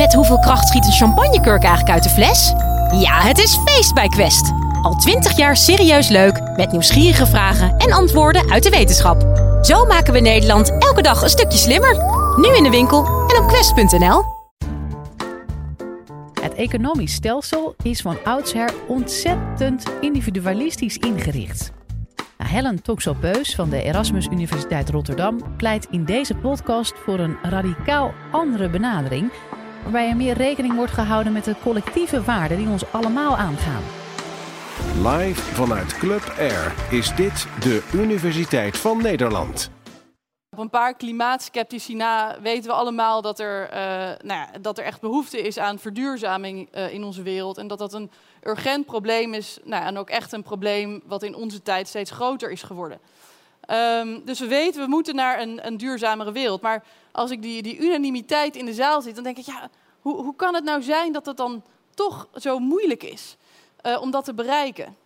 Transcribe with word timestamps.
Met 0.00 0.14
hoeveel 0.14 0.38
kracht 0.38 0.68
schiet 0.68 0.86
een 0.86 0.92
champagnekurk 0.92 1.62
eigenlijk 1.62 1.94
uit 1.94 2.02
de 2.02 2.08
fles? 2.08 2.52
Ja, 3.00 3.20
het 3.20 3.38
is 3.38 3.58
feest 3.64 3.94
bij 3.94 4.08
Quest. 4.08 4.52
Al 4.82 4.94
twintig 4.94 5.36
jaar 5.36 5.56
serieus 5.56 6.08
leuk, 6.08 6.40
met 6.56 6.72
nieuwsgierige 6.72 7.26
vragen 7.26 7.76
en 7.76 7.92
antwoorden 7.92 8.50
uit 8.50 8.62
de 8.62 8.70
wetenschap. 8.70 9.22
Zo 9.62 9.84
maken 9.86 10.12
we 10.12 10.20
Nederland 10.20 10.70
elke 10.78 11.02
dag 11.02 11.22
een 11.22 11.28
stukje 11.28 11.58
slimmer. 11.58 11.96
Nu 12.36 12.56
in 12.56 12.62
de 12.62 12.70
winkel 12.70 13.04
en 13.06 13.42
op 13.42 13.48
quest.nl. 13.48 14.24
Het 16.42 16.54
economisch 16.54 17.12
stelsel 17.12 17.74
is 17.82 18.00
van 18.00 18.16
oudsher 18.24 18.72
ontzettend 18.88 19.84
individualistisch 20.00 20.96
ingericht. 20.96 21.72
Nou, 22.38 22.50
Helen 22.50 22.82
Toxopeus 22.82 23.54
van 23.54 23.70
de 23.70 23.82
Erasmus 23.82 24.26
Universiteit 24.26 24.90
Rotterdam 24.90 25.56
pleit 25.56 25.86
in 25.90 26.04
deze 26.04 26.34
podcast 26.34 26.92
voor 27.04 27.18
een 27.18 27.36
radicaal 27.42 28.14
andere 28.30 28.68
benadering, 28.68 29.30
waarbij 29.82 30.08
er 30.08 30.16
meer 30.16 30.36
rekening 30.36 30.74
wordt 30.74 30.92
gehouden 30.92 31.32
met 31.32 31.44
de 31.44 31.54
collectieve 31.62 32.22
waarden 32.22 32.56
die 32.56 32.68
ons 32.68 32.92
allemaal 32.92 33.36
aangaan. 33.36 33.82
Live 35.02 35.40
vanuit 35.40 35.98
Club 35.98 36.34
Air 36.38 36.74
is 36.90 37.14
dit 37.14 37.46
de 37.60 37.88
Universiteit 37.92 38.78
van 38.78 39.02
Nederland. 39.02 39.70
Op 40.50 40.58
een 40.58 40.70
paar 40.70 40.94
klimaatskeptici 40.94 41.94
na 41.94 42.40
weten 42.40 42.70
we 42.70 42.76
allemaal 42.76 43.22
dat 43.22 43.38
er, 43.38 43.68
uh, 43.68 43.76
nou 44.24 44.40
ja, 44.40 44.48
dat 44.60 44.78
er 44.78 44.84
echt 44.84 45.00
behoefte 45.00 45.40
is 45.40 45.58
aan 45.58 45.78
verduurzaming 45.78 46.76
uh, 46.76 46.92
in 46.92 47.04
onze 47.04 47.22
wereld. 47.22 47.58
En 47.58 47.66
dat 47.66 47.78
dat 47.78 47.92
een 47.92 48.10
urgent 48.42 48.86
probleem 48.86 49.34
is. 49.34 49.58
Nou, 49.64 49.84
en 49.84 49.98
ook 49.98 50.10
echt 50.10 50.32
een 50.32 50.42
probleem 50.42 51.02
wat 51.06 51.22
in 51.22 51.34
onze 51.34 51.62
tijd 51.62 51.88
steeds 51.88 52.10
groter 52.10 52.50
is 52.50 52.62
geworden. 52.62 52.98
Um, 53.68 54.24
dus 54.24 54.38
we 54.38 54.46
weten, 54.46 54.82
we 54.82 54.88
moeten 54.88 55.14
naar 55.14 55.40
een, 55.40 55.66
een, 55.66 55.76
duurzamere 55.76 56.32
wereld. 56.32 56.60
Maar 56.60 56.84
als 57.12 57.30
ik 57.30 57.42
die, 57.42 57.62
die 57.62 57.78
unanimiteit 57.78 58.56
in 58.56 58.64
de 58.64 58.74
zaal 58.74 59.02
zit, 59.02 59.14
dan 59.14 59.24
denk 59.24 59.38
ik, 59.38 59.46
ja, 59.46 59.70
hoe, 60.00 60.22
hoe 60.22 60.36
kan 60.36 60.54
het 60.54 60.64
nou 60.64 60.82
zijn 60.82 61.12
dat 61.12 61.26
het 61.26 61.36
dan 61.36 61.62
toch 61.94 62.28
zo 62.34 62.58
moeilijk 62.58 63.02
is 63.02 63.36
uh, 63.86 64.00
om 64.00 64.10
dat 64.10 64.24
te 64.24 64.34
bereiken? 64.34 64.96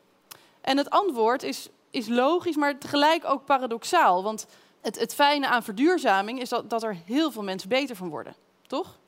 En 0.60 0.76
het 0.76 0.90
antwoord 0.90 1.42
is, 1.42 1.68
is 1.90 2.08
logisch, 2.08 2.56
maar 2.56 2.78
tegelijk 2.78 3.24
ook 3.24 3.44
paradoxaal. 3.44 4.22
Want 4.22 4.46
het, 4.80 4.98
het 4.98 5.14
fijne 5.14 5.48
aan 5.48 5.62
verduurzaming 5.62 6.40
is 6.40 6.48
dat, 6.48 6.70
dat 6.70 6.82
er 6.82 6.96
heel 7.04 7.30
veel 7.30 7.42
mensen 7.42 7.68
beter 7.68 7.96
van 7.96 8.08
worden. 8.08 8.34
Toch? 8.66 8.98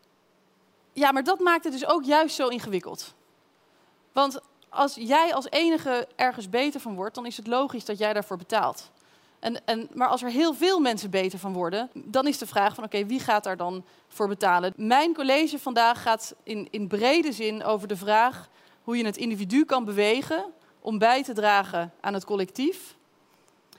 Ja, 0.92 1.12
maar 1.12 1.24
dat 1.24 1.38
maakt 1.38 1.64
het 1.64 1.72
dus 1.72 1.86
ook 1.86 2.04
juist 2.04 2.36
zo 2.36 2.48
ingewikkeld. 2.48 3.14
Want 4.12 4.40
als 4.68 4.94
jij 4.94 5.34
als 5.34 5.50
enige 5.50 6.08
ergens 6.16 6.48
beter 6.48 6.80
van 6.80 6.94
wordt, 6.94 7.14
dan 7.14 7.26
is 7.26 7.36
het 7.36 7.46
logisch 7.46 7.84
dat 7.84 7.98
jij 7.98 8.12
daarvoor 8.12 8.36
betaalt. 8.36 8.90
En, 9.46 9.64
en, 9.64 9.88
maar 9.94 10.08
als 10.08 10.22
er 10.22 10.30
heel 10.30 10.54
veel 10.54 10.80
mensen 10.80 11.10
beter 11.10 11.38
van 11.38 11.52
worden, 11.52 11.90
dan 11.94 12.26
is 12.26 12.38
de 12.38 12.46
vraag 12.46 12.74
van 12.74 12.84
oké, 12.84 13.06
wie 13.06 13.20
gaat 13.20 13.44
daar 13.44 13.56
dan 13.56 13.84
voor 14.08 14.28
betalen? 14.28 14.72
Mijn 14.76 15.14
college 15.14 15.58
vandaag 15.58 16.02
gaat 16.02 16.34
in, 16.42 16.68
in 16.70 16.88
brede 16.88 17.32
zin 17.32 17.64
over 17.64 17.88
de 17.88 17.96
vraag 17.96 18.48
hoe 18.82 18.96
je 18.96 19.04
het 19.04 19.16
individu 19.16 19.64
kan 19.64 19.84
bewegen 19.84 20.44
om 20.80 20.98
bij 20.98 21.22
te 21.22 21.32
dragen 21.32 21.92
aan 22.00 22.14
het 22.14 22.24
collectief. 22.24 22.96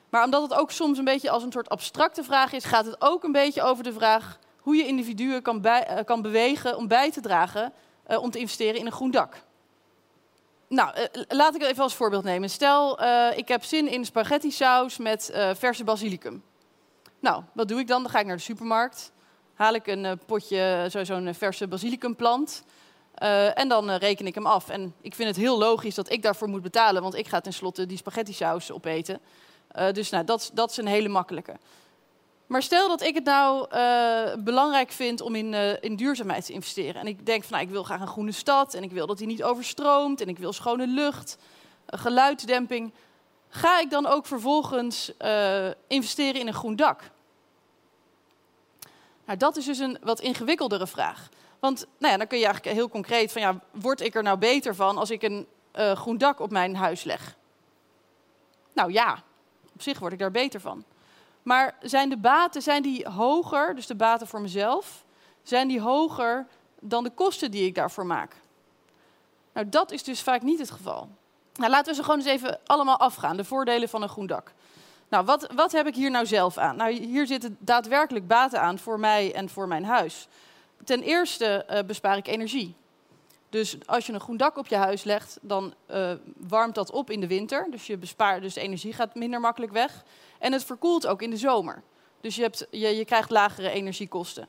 Maar 0.10 0.24
omdat 0.24 0.42
het 0.42 0.54
ook 0.54 0.72
soms 0.72 0.98
een 0.98 1.06
beetje 1.06 1.30
als 1.30 1.44
een 1.44 1.52
soort 1.52 1.70
abstracte 1.70 2.24
vraag 2.24 2.54
is, 2.54 2.66
gaat 2.66 2.86
het 2.86 3.02
ook 3.02 3.24
een 3.24 3.32
beetje 3.32 3.62
over 3.62 3.84
de 3.84 3.94
vraag 3.94 4.40
hoe 4.60 4.76
je 4.76 4.88
individuen 4.88 5.42
kan, 5.42 5.66
uh, 5.66 5.82
kan 6.06 6.22
bewegen 6.22 6.78
om 6.78 6.88
bij 6.88 7.12
te 7.12 7.22
dragen 7.22 7.74
uh, 8.08 8.22
om 8.22 8.32
te 8.32 8.40
investeren 8.40 8.80
in 8.80 8.86
een 8.86 8.92
groen 8.92 9.12
dak. 9.12 9.46
Nou, 10.68 11.00
uh, 11.00 11.06
laat 11.28 11.56
ik 11.56 11.62
even 11.62 11.84
als 11.84 11.96
voorbeeld 11.96 12.24
nemen. 12.24 12.50
Stel, 12.50 13.02
ik 13.36 13.48
heb 13.48 13.64
zin 13.64 13.88
in 13.88 14.06
spaghetti 14.06 14.52
saus 14.52 14.98
met 14.98 15.32
verse 15.54 15.84
basilicum. 15.84 16.44
Nou, 17.20 17.44
wat 17.54 17.68
doe 17.68 17.80
ik 17.80 17.88
dan? 17.88 18.02
Dan 18.02 18.12
ga 18.12 18.20
ik 18.20 18.26
naar 18.26 18.36
de 18.36 18.42
supermarkt, 18.42 19.12
haal 19.54 19.74
ik 19.74 19.88
een 19.88 20.20
potje, 20.26 20.88
zo'n 21.04 21.34
verse 21.34 21.68
basilicumplant. 21.68 22.64
En 23.54 23.68
dan 23.68 23.92
reken 23.92 24.28
ik 24.28 24.36
hem 24.36 24.46
af. 24.46 24.70
En 24.70 24.94
ik 25.02 25.16
vind 25.16 25.28
het 25.28 25.38
heel 25.38 25.58
logisch 25.58 25.96
dat 25.96 26.12
ik 26.12 26.22
daarvoor 26.22 26.50
moet 26.50 26.62
betalen, 26.62 27.02
want 27.02 27.16
ik 27.16 27.28
ga 27.28 27.42
tenslotte 27.42 27.86
die 27.86 27.98
spaghetti 27.98 28.34
saus 28.34 28.72
opeten. 28.72 29.20
Dus 29.92 30.10
nou, 30.10 30.24
dat, 30.26 30.52
dat 30.54 30.72
is 30.72 30.78
een 30.78 30.88
hele 30.88 31.10
makkelijke. 31.10 31.56
Maar 32.48 32.64
stel 32.64 32.88
dat 32.88 33.02
ik 33.02 33.16
het 33.16 33.24
nou 33.24 33.68
belangrijk 34.40 34.92
vind 34.92 35.22
om 35.22 35.36
in, 35.36 35.54
in 35.82 35.96
duurzaamheid 35.96 36.46
te 36.46 36.54
investeren. 36.54 37.02
En 37.02 37.08
ik 37.08 37.26
denk 37.26 37.44
van, 37.44 37.52
nou, 37.52 37.64
ik 37.64 37.72
wil 37.72 37.84
graag 37.84 38.02
een 38.02 38.08
groene 38.08 38.32
stad 38.32 38.74
en 38.74 38.84
ik 38.84 38.92
wil 38.92 39.08
dat 39.08 39.18
die 39.18 39.28
niet 39.28 39.44
overstroomt 39.44 40.22
en 40.22 40.28
ik 40.28 40.38
wil 40.38 40.54
schone 40.54 40.88
lucht, 40.88 41.38
geluidsdemping. 41.86 42.94
Ga 43.50 43.80
ik 43.80 43.90
dan 43.90 44.06
ook 44.06 44.26
vervolgens 44.26 45.12
investeren 45.88 46.42
in 46.42 46.48
een 46.48 46.54
groen 46.54 46.76
dak? 46.76 47.02
Nou, 49.26 49.38
dat 49.38 49.58
is 49.58 49.66
dus 49.66 49.80
een 49.80 49.98
wat 50.04 50.20
ingewikkeldere 50.20 50.88
vraag. 50.88 51.30
Want 51.60 51.86
nou 51.98 52.12
ja, 52.12 52.18
dan 52.18 52.28
kun 52.28 52.38
je 52.38 52.46
eigenlijk 52.46 52.76
heel 52.76 52.90
concreet 52.90 53.32
van 53.32 53.42
ja, 53.42 53.60
word 53.72 54.02
ik 54.02 54.16
er 54.16 54.24
nou 54.24 54.38
beter 54.38 54.76
van 54.76 54.98
als 54.98 55.12
ik 55.12 55.22
een 55.22 55.48
groen 55.74 56.18
dak 56.18 56.40
op 56.40 56.52
mijn 56.52 56.76
huis 56.76 57.04
leg? 57.04 57.36
Nou 58.74 58.92
ja, 58.92 59.24
op 59.74 59.82
zich 59.82 60.00
word 60.00 60.14
ik 60.14 60.20
daar 60.20 60.32
beter 60.32 60.62
van. 60.62 60.84
Maar 61.48 61.76
zijn 61.82 62.10
de 62.10 62.18
baten 62.18 62.62
zijn 62.62 62.82
die 62.82 63.08
hoger, 63.10 63.76
dus 63.76 63.88
de 63.88 63.96
baten 63.96 64.28
voor 64.28 64.42
mezelf, 64.42 65.04
zijn 65.44 65.68
die 65.68 65.82
hoger 65.82 66.48
dan 66.80 67.04
de 67.04 67.10
kosten 67.10 67.52
die 67.52 67.66
ik 67.66 67.76
daarvoor 67.76 68.06
maak? 68.06 68.36
Nou, 69.54 69.70
dat 69.70 69.92
is 69.92 70.04
dus 70.04 70.22
vaak 70.22 70.42
niet 70.42 70.60
het 70.60 70.72
geval. 70.72 71.10
Nou, 71.54 71.72
laten 71.72 71.90
we 71.90 71.96
ze 71.96 72.04
gewoon 72.04 72.20
eens 72.20 72.28
even 72.28 72.60
allemaal 72.66 72.98
afgaan, 72.98 73.38
de 73.38 73.44
voordelen 73.44 73.90
van 73.90 74.02
een 74.02 74.10
groen 74.10 74.28
dak. 74.28 74.52
Nou, 75.10 75.26
wat, 75.26 75.48
wat 75.56 75.72
heb 75.72 75.88
ik 75.88 75.96
hier 75.96 76.12
nou 76.12 76.26
zelf 76.26 76.58
aan? 76.58 76.76
Nou, 76.76 76.92
hier 76.92 77.28
zitten 77.28 77.58
daadwerkelijk 77.60 78.28
baten 78.28 78.62
aan 78.62 78.80
voor 78.80 79.00
mij 79.00 79.34
en 79.34 79.50
voor 79.50 79.68
mijn 79.68 79.86
huis. 79.86 80.28
Ten 80.84 81.02
eerste 81.02 81.66
uh, 81.70 81.80
bespaar 81.80 82.18
ik 82.18 82.28
energie. 82.28 82.76
Dus 83.58 83.78
als 83.86 84.06
je 84.06 84.14
een 84.14 84.20
groen 84.20 84.38
dak 84.38 84.58
op 84.58 84.68
je 84.68 84.76
huis 84.76 85.04
legt, 85.04 85.38
dan 85.42 85.74
uh, 85.92 86.12
warmt 86.38 86.76
dat 86.76 86.92
op 86.92 87.10
in 87.10 87.20
de 87.20 87.28
winter. 87.28 87.68
Dus, 87.70 87.88
je 87.88 87.98
bespaart, 87.98 88.42
dus 88.42 88.54
de 88.54 88.62
energie 88.62 88.94
gaat 88.94 89.16
minder 89.16 89.40
makkelijk 89.40 89.72
weg. 89.72 90.04
En 90.40 90.52
het 90.52 90.64
verkoelt 90.64 91.08
ook 91.08 91.22
in 91.22 91.30
de 91.30 91.38
zomer. 91.38 91.84
Dus 92.22 92.36
je, 92.36 92.42
hebt, 92.42 92.68
je, 92.72 92.96
je 92.96 93.06
krijgt 93.06 93.30
lagere 93.30 93.70
energiekosten. 93.70 94.48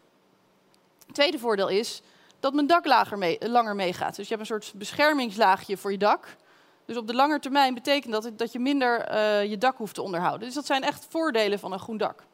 Het 1.07 1.15
tweede 1.15 1.39
voordeel 1.39 1.69
is 1.69 2.03
dat 2.41 2.55
mijn 2.55 2.67
dak 2.67 3.17
mee, 3.17 3.39
langer 3.41 3.75
meegaat. 3.75 4.17
Dus 4.17 4.29
je 4.29 4.35
hebt 4.37 4.51
een 4.51 4.61
soort 4.61 4.73
beschermingslaagje 4.75 5.77
voor 5.77 5.93
je 5.93 5.99
dak. 5.99 6.37
Dus 6.85 6.97
op 6.97 7.07
de 7.07 7.15
lange 7.15 7.39
termijn 7.39 7.75
betekent 7.75 8.13
dat 8.13 8.31
dat 8.37 8.53
je 8.53 8.59
minder 8.59 9.13
uh, 9.13 9.45
je 9.45 9.59
dak 9.59 9.77
hoeft 9.77 9.95
te 9.95 10.03
onderhouden. 10.03 10.47
Dus 10.47 10.55
dat 10.55 10.67
zijn 10.67 10.83
echt 10.83 11.07
voordelen 11.09 11.59
van 11.59 11.73
een 11.73 11.79
groen 11.79 11.97
dak. 11.97 12.25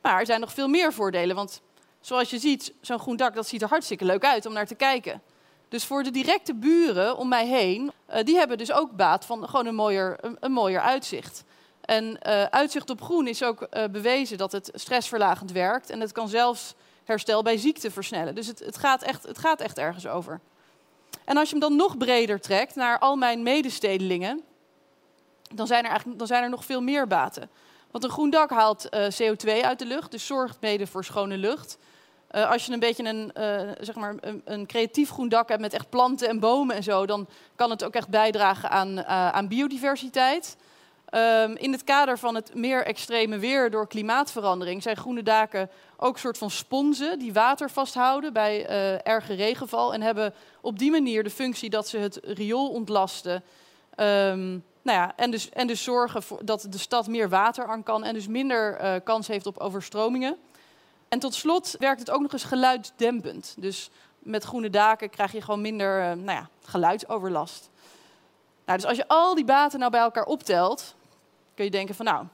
Maar 0.00 0.20
er 0.20 0.26
zijn 0.26 0.40
nog 0.40 0.52
veel 0.52 0.68
meer 0.68 0.92
voordelen, 0.92 1.36
want 1.36 1.60
zoals 2.00 2.30
je 2.30 2.38
ziet, 2.38 2.72
zo'n 2.80 2.98
groen 2.98 3.16
dak, 3.16 3.34
dat 3.34 3.46
ziet 3.46 3.62
er 3.62 3.68
hartstikke 3.68 4.04
leuk 4.04 4.24
uit 4.24 4.46
om 4.46 4.52
naar 4.52 4.66
te 4.66 4.74
kijken. 4.74 5.22
Dus 5.68 5.84
voor 5.84 6.02
de 6.02 6.10
directe 6.10 6.54
buren 6.54 7.16
om 7.16 7.28
mij 7.28 7.46
heen, 7.46 7.92
uh, 8.10 8.16
die 8.22 8.36
hebben 8.36 8.58
dus 8.58 8.72
ook 8.72 8.96
baat 8.96 9.24
van 9.24 9.48
gewoon 9.48 9.66
een 9.66 9.74
mooier, 9.74 10.18
een, 10.40 10.52
mooier 10.52 10.80
uitzicht. 10.80 11.44
En 11.80 12.04
uh, 12.04 12.44
uitzicht 12.44 12.90
op 12.90 13.02
groen 13.02 13.26
is 13.26 13.42
ook 13.42 13.66
uh, 13.70 13.84
bewezen 13.84 14.38
dat 14.38 14.52
het 14.52 14.70
stressverlagend 14.74 15.52
werkt. 15.52 15.90
En 15.90 16.00
het 16.00 16.12
kan 16.12 16.28
zelfs 16.28 16.74
herstel 17.04 17.42
bij 17.42 17.56
ziekte 17.56 17.90
versnellen. 17.90 18.34
Dus 18.34 18.46
het, 18.46 18.58
het, 18.58 18.78
gaat 18.78 19.02
echt, 19.02 19.22
het 19.22 19.38
gaat 19.38 19.60
echt 19.60 19.78
ergens 19.78 20.06
over. 20.06 20.40
En 21.24 21.36
als 21.36 21.50
je 21.50 21.56
hem 21.56 21.68
dan 21.68 21.76
nog 21.76 21.96
breder 21.96 22.40
trekt 22.40 22.74
naar 22.74 22.98
al 22.98 23.16
mijn 23.16 23.42
medestedelingen, 23.42 24.40
dan 25.54 25.66
zijn 25.66 25.82
er, 25.82 25.88
eigenlijk, 25.88 26.18
dan 26.18 26.26
zijn 26.26 26.42
er 26.42 26.50
nog 26.50 26.64
veel 26.64 26.80
meer 26.80 27.06
baten. 27.06 27.50
Want 27.90 28.04
een 28.04 28.10
groen 28.10 28.30
dak 28.30 28.50
haalt 28.50 28.88
CO2 29.22 29.50
uit 29.62 29.78
de 29.78 29.86
lucht, 29.86 30.10
dus 30.10 30.26
zorgt 30.26 30.60
mede 30.60 30.86
voor 30.86 31.04
schone 31.04 31.36
lucht. 31.36 31.78
Uh, 32.30 32.50
als 32.50 32.66
je 32.66 32.72
een 32.72 32.78
beetje 32.78 33.04
een, 33.04 33.32
uh, 33.38 33.70
zeg 33.80 33.94
maar 33.94 34.14
een, 34.44 34.66
creatief 34.66 35.10
groen 35.10 35.28
dak 35.28 35.48
hebt 35.48 35.60
met 35.60 35.72
echt 35.72 35.90
planten 35.90 36.28
en 36.28 36.40
bomen 36.40 36.76
en 36.76 36.82
zo, 36.82 37.06
dan 37.06 37.26
kan 37.54 37.70
het 37.70 37.84
ook 37.84 37.94
echt 37.94 38.08
bijdragen 38.08 38.70
aan, 38.70 38.98
uh, 38.98 39.28
aan 39.28 39.48
biodiversiteit. 39.48 40.56
Um, 41.14 41.56
in 41.56 41.72
het 41.72 41.84
kader 41.84 42.18
van 42.18 42.34
het 42.34 42.54
meer 42.54 42.84
extreme 42.84 43.38
weer 43.38 43.70
door 43.70 43.88
klimaatverandering 43.88 44.82
zijn 44.82 44.96
groene 44.96 45.22
daken 45.22 45.70
ook 45.96 46.14
een 46.14 46.20
soort 46.20 46.38
van 46.38 46.50
sponsen 46.50 47.18
die 47.18 47.32
water 47.32 47.70
vasthouden 47.70 48.32
bij 48.32 48.66
erge 49.02 49.34
regenval 49.34 49.94
en 49.94 50.02
hebben 50.02 50.34
op 50.60 50.78
die 50.78 50.90
manier 50.90 51.22
de 51.22 51.30
functie 51.30 51.70
dat 51.70 51.88
ze 51.88 51.98
het 51.98 52.20
riool 52.22 52.70
ontlasten. 52.70 53.34
Um, 53.96 54.64
nou 54.82 54.98
ja, 54.98 55.12
en, 55.16 55.30
dus, 55.30 55.50
en 55.50 55.66
dus 55.66 55.84
zorgen 55.84 56.22
voor 56.22 56.44
dat 56.44 56.66
de 56.70 56.78
stad 56.78 57.06
meer 57.06 57.28
water 57.28 57.66
aan 57.66 57.82
kan 57.82 58.04
en 58.04 58.14
dus 58.14 58.26
minder 58.26 59.00
kans 59.00 59.26
heeft 59.26 59.46
op 59.46 59.58
overstromingen. 59.58 60.36
En 61.08 61.18
tot 61.18 61.34
slot 61.34 61.74
werkt 61.78 62.00
het 62.00 62.10
ook 62.10 62.20
nog 62.20 62.32
eens 62.32 62.44
geluiddempend. 62.44 63.54
Dus 63.58 63.90
met 64.18 64.44
groene 64.44 64.70
daken 64.70 65.10
krijg 65.10 65.32
je 65.32 65.40
gewoon 65.40 65.60
minder 65.60 66.00
uh, 66.00 66.06
nou 66.06 66.38
ja, 66.38 66.48
geluidsoverlast. 66.64 67.70
Nou, 68.64 68.78
dus 68.78 68.88
als 68.88 68.96
je 68.96 69.08
al 69.08 69.34
die 69.34 69.44
baten 69.44 69.78
nou 69.78 69.90
bij 69.90 70.00
elkaar 70.00 70.24
optelt, 70.24 70.94
kun 71.54 71.64
je 71.64 71.70
denken 71.70 71.94
van 71.94 72.04
nou, 72.04 72.26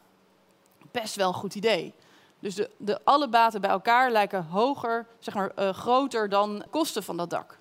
best 0.91 1.15
wel 1.15 1.29
een 1.29 1.35
goed 1.35 1.55
idee. 1.55 1.95
Dus 2.39 2.55
de, 2.55 2.71
de 2.77 3.01
alle 3.05 3.29
baten 3.29 3.61
bij 3.61 3.71
elkaar 3.71 4.11
lijken 4.11 4.45
hoger, 4.45 5.07
zeg 5.19 5.35
maar 5.35 5.53
uh, 5.59 5.69
groter 5.69 6.29
dan 6.29 6.65
kosten 6.71 7.03
van 7.03 7.17
dat 7.17 7.31
dak. 7.31 7.59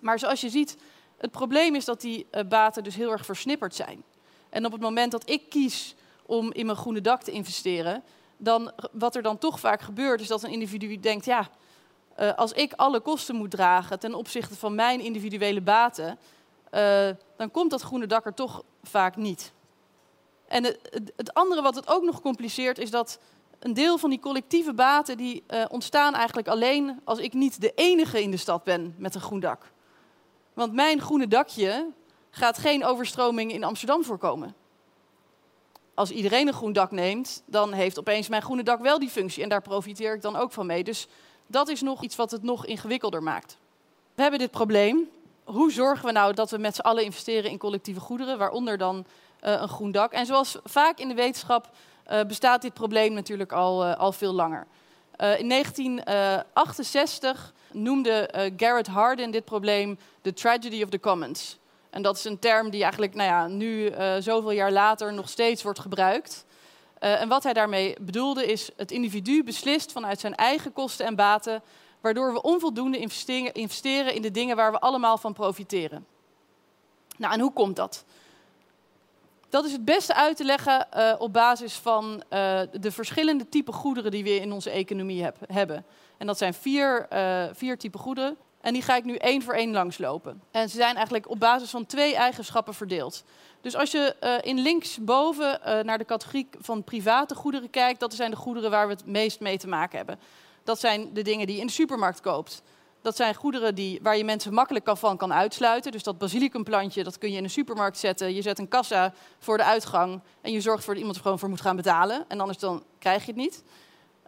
Maar 0.00 0.18
zoals 0.18 0.40
je 0.40 0.48
ziet, 0.48 0.76
het 1.16 1.30
probleem 1.30 1.74
is 1.74 1.84
dat 1.84 2.00
die 2.00 2.26
uh, 2.30 2.42
baten 2.48 2.84
dus 2.84 2.94
heel 2.94 3.10
erg 3.10 3.24
versnipperd 3.24 3.74
zijn. 3.74 4.02
En 4.48 4.66
op 4.66 4.72
het 4.72 4.80
moment 4.80 5.12
dat 5.12 5.30
ik 5.30 5.48
kies 5.48 5.94
om 6.26 6.52
in 6.52 6.66
mijn 6.66 6.78
groene 6.78 7.00
dak 7.00 7.22
te 7.22 7.30
investeren, 7.30 8.02
dan 8.36 8.72
wat 8.92 9.16
er 9.16 9.22
dan 9.22 9.38
toch 9.38 9.60
vaak 9.60 9.80
gebeurt, 9.80 10.20
is 10.20 10.28
dat 10.28 10.42
een 10.42 10.50
individu 10.50 11.00
denkt, 11.00 11.24
ja, 11.24 11.48
uh, 12.20 12.34
als 12.34 12.52
ik 12.52 12.72
alle 12.72 13.00
kosten 13.00 13.36
moet 13.36 13.50
dragen 13.50 13.98
ten 13.98 14.14
opzichte 14.14 14.56
van 14.56 14.74
mijn 14.74 15.00
individuele 15.00 15.60
baten, 15.60 16.18
uh, 16.74 17.08
dan 17.36 17.50
komt 17.50 17.70
dat 17.70 17.82
groene 17.82 18.06
dak 18.06 18.26
er 18.26 18.34
toch 18.34 18.62
vaak 18.82 19.16
niet. 19.16 19.52
En 20.48 20.64
het, 20.64 20.78
het, 21.16 21.34
andere 21.34 21.62
wat 21.62 21.74
het 21.74 21.88
ook 21.88 22.02
nog 22.02 22.20
compliceert 22.20 22.78
is 22.78 22.90
dat 22.90 23.18
een 23.58 23.74
deel 23.74 23.98
van 23.98 24.10
die 24.10 24.20
collectieve 24.20 24.74
baten 24.74 25.16
die 25.16 25.44
uh, 25.48 25.64
ontstaan 25.68 26.14
eigenlijk 26.14 26.48
alleen 26.48 27.00
als 27.04 27.18
ik 27.18 27.32
niet 27.32 27.60
de 27.60 27.72
enige 27.74 28.22
in 28.22 28.30
de 28.30 28.36
stad 28.36 28.64
ben 28.64 28.94
met 28.98 29.14
een 29.14 29.20
groen 29.20 29.40
dak. 29.40 29.72
Want 30.54 30.72
mijn 30.72 31.00
groene 31.00 31.28
dakje 31.28 31.86
gaat 32.30 32.58
geen 32.58 32.84
overstroming 32.84 33.52
in 33.52 33.64
Amsterdam 33.64 34.04
voorkomen. 34.04 34.54
Als 35.96 36.10
iedereen 36.10 36.46
een 36.46 36.54
groen 36.54 36.72
dak 36.72 36.90
neemt, 36.90 37.42
dan 37.46 37.72
heeft 37.72 37.98
opeens 37.98 38.28
mijn 38.28 38.42
groene 38.42 38.62
dak 38.62 38.80
wel 38.80 38.98
die 38.98 39.08
functie 39.08 39.42
en 39.42 39.48
daar 39.48 39.62
profiteer 39.62 40.14
ik 40.14 40.22
dan 40.22 40.36
ook 40.36 40.52
van 40.52 40.66
mee. 40.66 40.84
Dus 40.84 41.06
dat 41.46 41.68
is 41.68 41.80
nog 41.80 42.02
iets 42.02 42.16
wat 42.16 42.30
het 42.30 42.42
nog 42.42 42.66
ingewikkelder 42.66 43.22
maakt. 43.22 43.56
We 44.14 44.22
hebben 44.22 44.40
dit 44.40 44.50
probleem. 44.50 45.08
Hoe 45.44 45.72
zorgen 45.72 46.06
we 46.06 46.12
nou 46.12 46.34
dat 46.34 46.50
we 46.50 46.58
met 46.58 46.74
z'n 46.74 46.80
allen 46.80 47.04
investeren 47.04 47.50
in 47.50 47.58
collectieve 47.58 48.00
goederen, 48.00 48.38
waaronder 48.38 48.78
dan 48.78 48.96
uh, 48.96 49.04
een 49.60 49.68
groen 49.68 49.92
dak? 49.92 50.12
En 50.12 50.26
zoals 50.26 50.58
vaak 50.64 50.98
in 50.98 51.08
de 51.08 51.14
wetenschap 51.14 51.70
uh, 52.10 52.22
bestaat 52.22 52.62
dit 52.62 52.74
probleem 52.74 53.12
natuurlijk 53.12 53.52
al, 53.52 53.86
uh, 53.86 53.96
al 53.96 54.12
veel 54.12 54.32
langer. 54.32 54.66
in 55.38 55.48
1968 55.48 57.52
noemde 57.72 58.30
Garrett 58.56 58.86
Hardin 58.86 59.30
dit 59.30 59.44
probleem 59.44 59.98
de 60.22 60.32
tragedy 60.32 60.82
of 60.82 60.88
the 60.88 61.00
commons. 61.00 61.58
En 61.90 62.02
dat 62.02 62.16
is 62.16 62.24
een 62.24 62.38
term 62.38 62.70
die 62.70 62.82
eigenlijk 62.82 63.14
nou 63.14 63.28
ja, 63.28 63.46
nu 63.46 63.92
zoveel 64.18 64.50
jaar 64.50 64.72
later 64.72 65.12
nog 65.12 65.28
steeds 65.28 65.62
wordt 65.62 65.78
gebruikt. 65.78 66.46
Uh, 67.00 67.20
en 67.20 67.28
wat 67.28 67.42
hij 67.42 67.52
daarmee 67.52 67.96
bedoelde 68.00 68.46
is, 68.46 68.70
het 68.76 68.90
individu 68.90 69.44
beslist 69.44 69.92
vanuit 69.92 70.20
zijn 70.20 70.34
eigen 70.34 70.72
kosten 70.72 71.06
en 71.06 71.14
baten, 71.14 71.62
waardoor 72.00 72.32
we 72.32 72.42
onvoldoende 72.42 72.98
investeren, 73.52 74.14
in 74.14 74.22
de 74.22 74.30
dingen 74.30 74.56
waar 74.56 74.72
we 74.72 74.78
allemaal 74.78 75.18
van 75.18 75.32
profiteren. 75.32 76.06
Nou, 77.16 77.32
en 77.32 77.40
hoe 77.40 77.52
komt 77.52 77.76
dat? 77.76 78.04
Dat 79.48 79.64
is 79.64 79.72
het 79.72 79.84
beste 79.84 80.14
uit 80.14 80.36
te 80.36 80.44
leggen 80.44 80.88
uh, 80.96 81.14
op 81.18 81.32
basis 81.32 81.74
van 81.74 82.22
uh, 82.30 82.60
de 82.80 82.90
verschillende 82.90 83.48
typen 83.48 83.74
goederen 83.74 84.10
die 84.10 84.24
we 84.24 84.40
in 84.40 84.52
onze 84.52 84.70
economie 84.70 85.22
heb, 85.22 85.36
hebben. 85.46 85.84
En 86.16 86.26
dat 86.26 86.38
zijn 86.38 86.54
vier, 86.54 87.08
vier 87.52 87.78
typen 87.78 88.00
goederen. 88.00 88.36
En 88.66 88.72
die 88.72 88.82
ga 88.82 88.96
ik 88.96 89.04
nu 89.04 89.16
één 89.16 89.42
voor 89.42 89.54
één 89.54 89.72
langslopen. 89.72 90.42
En 90.50 90.68
ze 90.68 90.76
zijn 90.76 90.94
eigenlijk 90.94 91.28
op 91.28 91.38
basis 91.38 91.70
van 91.70 91.86
twee 91.86 92.16
eigenschappen 92.16 92.74
verdeeld. 92.74 93.24
Dus 93.60 93.76
als 93.76 93.90
je 93.90 94.16
uh, 94.20 94.34
in 94.40 94.58
linksboven 94.58 95.60
uh, 95.66 95.80
naar 95.80 95.98
de 95.98 96.04
categorie 96.04 96.48
van 96.58 96.84
private 96.84 97.34
goederen 97.34 97.70
kijkt, 97.70 98.00
dat 98.00 98.14
zijn 98.14 98.30
de 98.30 98.36
goederen 98.36 98.70
waar 98.70 98.86
we 98.86 98.92
het 98.92 99.06
meest 99.06 99.40
mee 99.40 99.58
te 99.58 99.68
maken 99.68 99.96
hebben. 99.96 100.18
Dat 100.64 100.80
zijn 100.80 101.14
de 101.14 101.22
dingen 101.22 101.46
die 101.46 101.54
je 101.54 101.60
in 101.60 101.66
de 101.66 101.72
supermarkt 101.72 102.20
koopt. 102.20 102.62
Dat 103.02 103.16
zijn 103.16 103.34
goederen 103.34 103.74
die, 103.74 103.98
waar 104.02 104.16
je 104.16 104.24
mensen 104.24 104.54
makkelijk 104.54 104.90
van 104.92 105.16
kan 105.16 105.32
uitsluiten. 105.32 105.92
Dus 105.92 106.02
dat 106.02 106.18
basilicumplantje, 106.18 107.04
dat 107.04 107.18
kun 107.18 107.30
je 107.30 107.36
in 107.36 107.42
de 107.42 107.48
supermarkt 107.48 107.98
zetten. 107.98 108.34
Je 108.34 108.42
zet 108.42 108.58
een 108.58 108.68
kassa 108.68 109.12
voor 109.38 109.56
de 109.56 109.64
uitgang 109.64 110.20
en 110.40 110.52
je 110.52 110.60
zorgt 110.60 110.78
ervoor 110.78 110.92
dat 110.94 111.02
iemand 111.02 111.16
er 111.16 111.22
gewoon 111.22 111.38
voor 111.38 111.48
moet 111.48 111.60
gaan 111.60 111.76
betalen. 111.76 112.24
En 112.28 112.40
anders 112.40 112.58
dan 112.58 112.84
krijg 112.98 113.20
je 113.20 113.32
het 113.32 113.40
niet. 113.40 113.62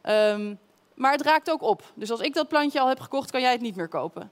Um, 0.02 0.58
maar 0.98 1.12
het 1.12 1.22
raakt 1.22 1.50
ook 1.50 1.62
op. 1.62 1.92
Dus 1.94 2.10
als 2.10 2.20
ik 2.20 2.34
dat 2.34 2.48
plantje 2.48 2.80
al 2.80 2.88
heb 2.88 3.00
gekocht, 3.00 3.30
kan 3.30 3.40
jij 3.40 3.52
het 3.52 3.60
niet 3.60 3.76
meer 3.76 3.88
kopen. 3.88 4.30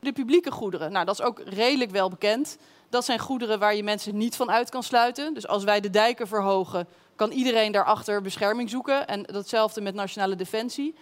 De 0.00 0.12
publieke 0.12 0.50
goederen, 0.50 0.92
nou 0.92 1.04
dat 1.04 1.18
is 1.18 1.24
ook 1.24 1.40
redelijk 1.44 1.90
wel 1.90 2.08
bekend. 2.08 2.56
Dat 2.88 3.04
zijn 3.04 3.18
goederen 3.18 3.58
waar 3.58 3.74
je 3.74 3.82
mensen 3.82 4.16
niet 4.16 4.36
van 4.36 4.50
uit 4.50 4.70
kan 4.70 4.82
sluiten. 4.82 5.34
Dus 5.34 5.46
als 5.46 5.64
wij 5.64 5.80
de 5.80 5.90
dijken 5.90 6.28
verhogen, 6.28 6.88
kan 7.16 7.30
iedereen 7.30 7.72
daarachter 7.72 8.22
bescherming 8.22 8.70
zoeken. 8.70 9.06
En 9.06 9.22
datzelfde 9.22 9.80
met 9.80 9.94
nationale 9.94 10.36
defensie. 10.36 10.94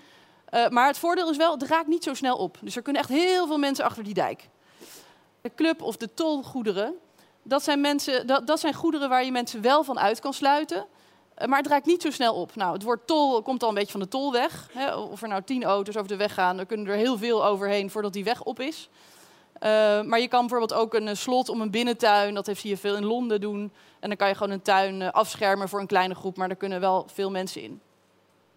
Uh, 0.54 0.68
maar 0.68 0.86
het 0.86 0.98
voordeel 0.98 1.30
is 1.30 1.36
wel, 1.36 1.52
het 1.52 1.62
raakt 1.62 1.86
niet 1.86 2.04
zo 2.04 2.14
snel 2.14 2.36
op. 2.36 2.58
Dus 2.60 2.76
er 2.76 2.82
kunnen 2.82 3.02
echt 3.02 3.10
heel 3.10 3.46
veel 3.46 3.58
mensen 3.58 3.84
achter 3.84 4.04
die 4.04 4.14
dijk. 4.14 4.48
De 5.40 5.54
club 5.54 5.82
of 5.82 5.96
de 5.96 6.14
tolgoederen, 6.14 6.94
dat 7.42 7.62
zijn, 7.62 7.80
mensen, 7.80 8.26
dat, 8.26 8.46
dat 8.46 8.60
zijn 8.60 8.74
goederen 8.74 9.08
waar 9.08 9.24
je 9.24 9.32
mensen 9.32 9.62
wel 9.62 9.84
van 9.84 9.98
uit 9.98 10.20
kan 10.20 10.32
sluiten. 10.32 10.86
Uh, 11.38 11.46
maar 11.46 11.58
het 11.58 11.66
raakt 11.66 11.86
niet 11.86 12.02
zo 12.02 12.10
snel 12.10 12.34
op. 12.34 12.54
Nou, 12.54 12.72
het 12.72 12.82
woord 12.82 13.06
tol 13.06 13.42
komt 13.42 13.62
al 13.62 13.68
een 13.68 13.74
beetje 13.74 13.90
van 13.90 14.00
de 14.00 14.08
tolweg. 14.08 14.68
Hè? 14.72 14.94
Of 14.94 15.22
er 15.22 15.28
nou 15.28 15.42
tien 15.42 15.64
auto's 15.64 15.96
over 15.96 16.08
de 16.08 16.16
weg 16.16 16.34
gaan, 16.34 16.56
dan 16.56 16.66
kunnen 16.66 16.86
er 16.86 16.94
heel 16.94 17.18
veel 17.18 17.46
overheen 17.46 17.90
voordat 17.90 18.12
die 18.12 18.24
weg 18.24 18.42
op 18.42 18.60
is. 18.60 18.88
Uh, 19.62 20.02
maar 20.02 20.20
je 20.20 20.28
kan 20.28 20.40
bijvoorbeeld 20.40 20.80
ook 20.80 20.94
een 20.94 21.16
slot 21.16 21.48
om 21.48 21.60
een 21.60 21.70
binnentuin, 21.70 22.34
dat 22.34 22.46
heeft 22.46 22.60
zie 22.60 22.70
je 22.70 22.76
veel 22.76 22.96
in 22.96 23.04
Londen 23.04 23.40
doen. 23.40 23.72
En 24.00 24.08
dan 24.08 24.16
kan 24.16 24.28
je 24.28 24.34
gewoon 24.34 24.52
een 24.52 24.62
tuin 24.62 25.12
afschermen 25.12 25.68
voor 25.68 25.80
een 25.80 25.86
kleine 25.86 26.14
groep, 26.14 26.36
maar 26.36 26.48
daar 26.48 26.56
kunnen 26.56 26.80
wel 26.80 27.06
veel 27.12 27.30
mensen 27.30 27.62
in. 27.62 27.80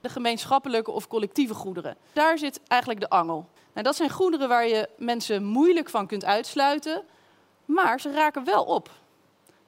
De 0.01 0.09
gemeenschappelijke 0.09 0.91
of 0.91 1.07
collectieve 1.07 1.53
goederen. 1.53 1.95
Daar 2.13 2.37
zit 2.37 2.59
eigenlijk 2.67 3.01
de 3.01 3.09
angel. 3.09 3.45
Nou, 3.73 3.85
dat 3.85 3.95
zijn 3.95 4.09
goederen 4.09 4.47
waar 4.47 4.67
je 4.67 4.89
mensen 4.97 5.43
moeilijk 5.43 5.89
van 5.89 6.07
kunt 6.07 6.25
uitsluiten, 6.25 7.03
maar 7.65 7.99
ze 7.99 8.11
raken 8.11 8.43
wel 8.43 8.63
op. 8.63 8.89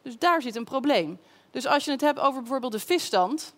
Dus 0.02 0.18
daar 0.18 0.42
zit 0.42 0.56
een 0.56 0.64
probleem. 0.64 1.20
Dus 1.54 1.68
als 1.68 1.86
je 1.86 1.92
het 1.92 2.02
hebt 2.02 2.20
over 2.20 2.42
bijvoorbeeld 2.42 2.72
de 2.72 2.80
visstand. 2.80 3.54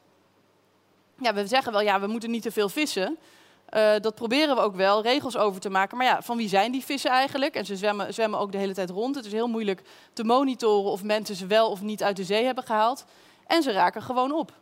Ja, 1.20 1.34
we 1.34 1.48
zeggen 1.48 1.72
wel, 1.72 1.82
ja, 1.82 2.00
we 2.00 2.08
moeten 2.08 2.32
niet 2.32 2.42
te 2.42 2.52
veel 2.52 2.70
vissen. 2.70 3.18
Uh, 3.74 3.94
dat 4.02 4.16
proberen 4.16 4.56
we 4.56 4.62
ook 4.62 4.76
wel, 4.76 5.02
regels 5.02 5.38
over 5.38 5.62
te 5.62 5.70
maken. 5.70 5.98
Maar 5.98 6.06
ja, 6.06 6.22
van 6.22 6.38
wie 6.38 6.50
zijn 6.50 6.72
die 6.72 6.84
vissen 6.84 7.12
eigenlijk? 7.12 7.56
En 7.56 7.66
ze 7.66 7.76
zwemmen, 7.76 8.14
zwemmen 8.14 8.40
ook 8.40 8.52
de 8.52 8.58
hele 8.58 8.74
tijd 8.74 8.90
rond. 8.90 9.16
Het 9.16 9.26
is 9.26 9.32
heel 9.32 9.48
moeilijk 9.48 9.82
te 10.14 10.24
monitoren 10.24 10.92
of 10.92 11.04
mensen 11.04 11.36
ze 11.36 11.48
wel 11.48 11.70
of 11.70 11.82
niet 11.82 12.04
uit 12.04 12.16
de 12.16 12.24
zee 12.24 12.46
hebben 12.46 12.64
gehaald. 12.64 13.06
En 13.48 13.64
ze 13.64 13.72
raken 13.72 14.02
gewoon 14.02 14.32
op. 14.32 14.54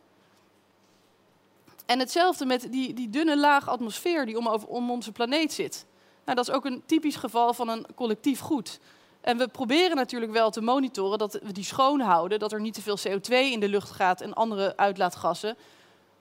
En 1.85 1.99
hetzelfde 1.99 2.45
met 2.45 2.67
die, 2.71 2.93
die 2.93 3.09
dunne 3.09 3.37
laag 3.37 3.69
atmosfeer 3.69 4.25
die 4.25 4.37
om, 4.37 4.47
om 4.47 4.91
onze 4.91 5.11
planeet 5.11 5.53
zit. 5.53 5.85
Nou, 6.25 6.37
dat 6.37 6.47
is 6.47 6.53
ook 6.53 6.65
een 6.65 6.83
typisch 6.85 7.15
geval 7.15 7.53
van 7.53 7.69
een 7.69 7.85
collectief 7.95 8.39
goed. 8.39 8.79
En 9.23 9.37
we 9.37 9.47
proberen 9.47 9.95
natuurlijk 9.95 10.31
wel 10.31 10.49
te 10.49 10.61
monitoren 10.61 11.17
dat 11.17 11.39
we 11.43 11.51
die 11.51 11.63
schoon 11.63 11.99
houden, 11.99 12.39
dat 12.39 12.51
er 12.51 12.61
niet 12.61 12.73
te 12.73 12.81
veel 12.81 12.97
CO2 13.07 13.29
in 13.29 13.59
de 13.59 13.67
lucht 13.67 13.91
gaat 13.91 14.21
en 14.21 14.33
andere 14.33 14.77
uitlaatgassen. 14.77 15.57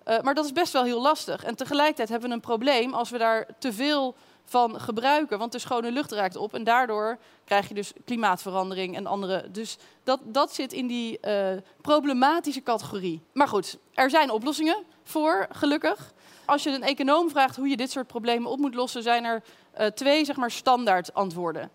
Uh, 0.09 0.21
maar 0.21 0.35
dat 0.35 0.45
is 0.45 0.53
best 0.53 0.73
wel 0.73 0.85
heel 0.85 1.03
lastig. 1.03 1.45
En 1.45 1.55
tegelijkertijd 1.55 2.09
hebben 2.09 2.29
we 2.29 2.35
een 2.35 2.41
probleem 2.41 2.95
als 2.95 3.11
we 3.11 3.19
daar 3.19 3.47
te 3.59 3.73
veel 3.73 4.15
van 4.45 4.81
gebruiken, 4.81 5.39
want 5.39 5.53
de 5.53 5.59
schone 5.59 5.93
lucht 5.93 6.13
raakt 6.13 6.37
op 6.37 6.55
en 6.55 6.65
daardoor 6.65 7.19
krijg 7.45 7.69
je 7.69 7.75
dus 7.75 7.93
klimaatverandering 8.05 8.97
en 8.97 9.07
andere. 9.07 9.51
Dus 9.51 9.77
dat, 10.05 10.21
dat 10.25 10.55
zit 10.55 10.73
in 10.73 10.87
die 10.87 11.19
uh, 11.23 11.49
problematische 11.81 12.63
categorie. 12.63 13.23
Maar 13.33 13.49
goed, 13.49 13.79
er 13.95 14.11
zijn 14.11 14.31
oplossingen 14.31 14.85
voor, 15.03 15.47
gelukkig. 15.51 16.13
Als 16.45 16.63
je 16.63 16.71
een 16.71 16.83
econoom 16.83 17.31
vraagt 17.31 17.57
hoe 17.57 17.69
je 17.69 17.77
dit 17.77 17.91
soort 17.91 18.07
problemen 18.07 18.51
op 18.51 18.59
moet 18.59 18.75
lossen, 18.75 19.03
zijn 19.03 19.25
er 19.25 19.43
uh, 19.81 19.87
twee 19.87 20.25
zeg 20.25 20.37
maar, 20.37 20.51
standaard 20.51 21.15
antwoorden. 21.15 21.71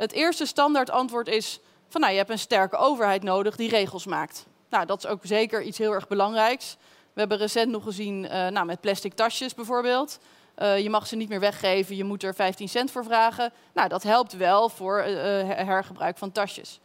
Het 0.00 0.12
eerste 0.12 0.46
standaard 0.46 0.90
antwoord 0.90 1.28
is 1.28 1.60
van 1.88 2.00
nou, 2.00 2.12
je 2.12 2.18
hebt 2.18 2.30
een 2.30 2.38
sterke 2.38 2.76
overheid 2.76 3.22
nodig 3.22 3.56
die 3.56 3.68
regels 3.68 4.06
maakt. 4.06 4.46
Nou, 4.70 4.86
dat 4.86 5.04
is 5.04 5.10
ook 5.10 5.20
zeker 5.22 5.62
iets 5.62 5.78
heel 5.78 5.92
erg 5.92 6.08
belangrijks. 6.08 6.76
We 7.12 7.20
hebben 7.20 7.38
recent 7.38 7.70
nog 7.70 7.82
gezien 7.82 8.24
uh, 8.24 8.30
nou, 8.30 8.66
met 8.66 8.80
plastic 8.80 9.14
tasjes 9.14 9.54
bijvoorbeeld. 9.54 10.18
Uh, 10.58 10.78
je 10.78 10.90
mag 10.90 11.06
ze 11.06 11.16
niet 11.16 11.28
meer 11.28 11.40
weggeven, 11.40 11.96
je 11.96 12.04
moet 12.04 12.22
er 12.22 12.34
15 12.34 12.68
cent 12.68 12.90
voor 12.90 13.04
vragen. 13.04 13.52
Nou, 13.74 13.88
dat 13.88 14.02
helpt 14.02 14.32
wel 14.36 14.68
voor 14.68 14.98
uh, 15.06 15.14
hergebruik 15.48 16.18
van 16.18 16.32
tasjes. 16.32 16.80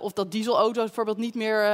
of 0.00 0.12
dat 0.12 0.30
dieselauto's 0.30 0.84
bijvoorbeeld 0.84 1.18
niet 1.18 1.34
meer 1.34 1.64